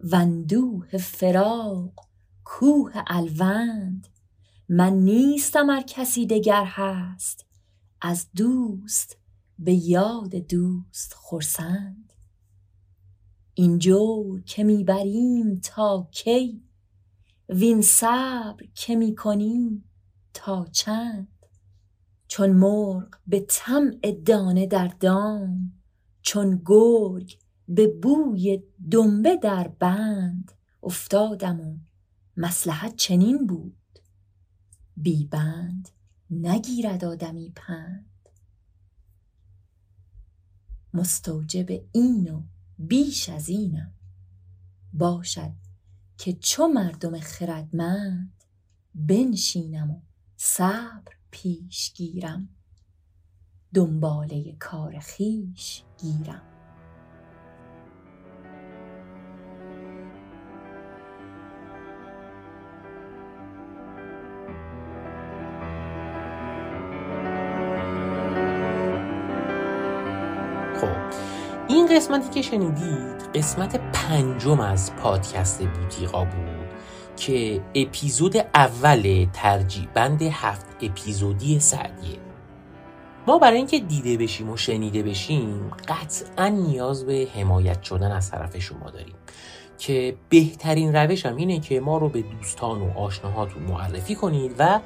[0.00, 2.08] وندوه فراق
[2.44, 4.08] کوه الوند.
[4.68, 7.46] من نیستم ار کسی دگر هست.
[8.00, 9.16] از دوست
[9.62, 12.12] به یاد دوست خرسند
[13.54, 16.62] این جور که می‌بریم تا کی؟
[17.48, 19.84] وین صبر که می‌کنیم
[20.34, 21.28] تا چند؟
[22.28, 25.72] چون مرغ به طمع دانه در دام
[26.22, 27.38] چون گرگ
[27.68, 30.52] به بوی دنبه در بند.
[30.82, 31.76] افتادم و
[32.36, 33.76] مصلحت چنین بود.
[34.96, 35.88] بی بند
[36.30, 38.09] نگیرد آدمی پند.
[40.94, 42.42] مستوجب این و
[42.78, 43.92] بیش از اینم
[44.92, 45.52] باشد
[46.18, 48.44] که چو مردم خردمند
[48.94, 50.00] بنشینم و
[50.36, 52.48] صبر پیش گیرم.
[53.74, 56.49] دنباله کار خویش گیرم.
[71.90, 76.68] قسمتی که شنیدید قسمت پنجم از پادکست بوتیقا بود
[77.16, 82.18] که اپیزود اول ترجیح بند هفت اپیزودی سعدیه.
[83.26, 88.58] ما برای اینکه دیده بشیم و شنیده بشیم قطعا نیاز به حمایت شدن از طرف
[88.58, 89.14] شما داریم.
[89.78, 94.80] که بهترین روش هم اینه که ما رو به دوستان و آشناهاتون معرفی کنید و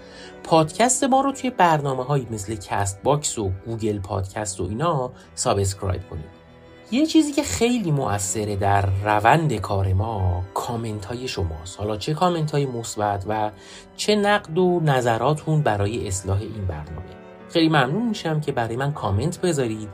[0.45, 6.09] پادکست ما رو توی برنامه هایی مثل کست باکس و گوگل پادکست و اینا subscribe
[6.11, 6.44] کنید.
[6.91, 11.79] یه چیزی که خیلی مؤثره در روند کار ما کامنت های شماست.
[11.79, 13.51] حالا چه کامنت های مثبت و
[13.97, 17.05] چه نقد و نظراتون برای اصلاح این برنامه.
[17.53, 19.89] خیلی ممنون میشم که برای من کامنت بذارید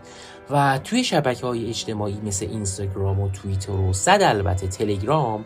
[0.51, 5.45] و توی شبکه های اجتماعی مثل اینستاگرام و توییتر و صد البته تلگرام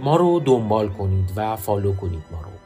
[0.00, 2.57] ما رو دنبال کنید و follow کنید ما رو.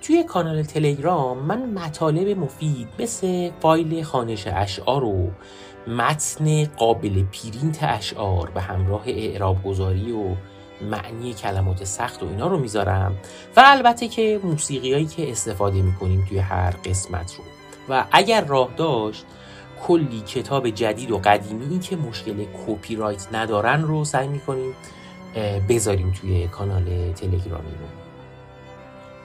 [0.00, 5.30] توی کانال تلگرام من مطالب مفید مثل فایل خوانش اشعار و
[5.86, 10.34] متن قابل پرینت اشعار به همراه اعراب گذاری و
[10.90, 13.16] معنی کلمات سخت و اینا رو می‌ذارم
[13.56, 17.44] و البته که موسیقی هایی که استفاده می‌کنیم توی هر قسمت رو.
[17.88, 19.24] و اگر راه داشت
[19.82, 24.74] کلی کتاب جدید و قدیمی که مشکل کپی رایت ندارن رو سعی می‌کنیم
[25.68, 27.99] بذاریم توی کانال تلگرامی رو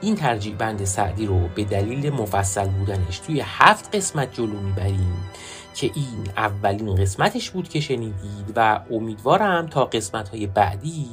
[0.00, 5.30] این ترجیح بند سعدی رو به دلیل مفصل بودنش توی هفت قسمت جلو می‌بریم
[5.74, 11.06] که این اولین قسمتش بود که شنیدید و امیدوارم تا قسمت بعدی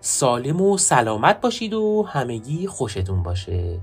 [0.00, 3.80] سالم و سلامت باشید و همگی خوشتون باشه.